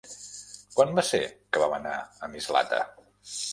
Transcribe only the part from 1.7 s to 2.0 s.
anar